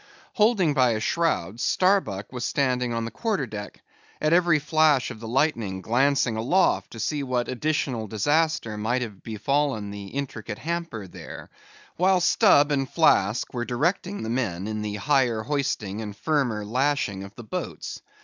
[0.33, 3.81] Holding by a shroud, Starbuck was standing on the quarter deck;
[4.19, 9.21] at every flash of the lightning glancing aloft, to see what additional disaster might have
[9.21, 11.51] befallen the intricate hamper there;
[11.97, 17.23] while Stubb and Flask were directing the men in the higher hoisting and firmer lashing
[17.23, 18.01] of the boats.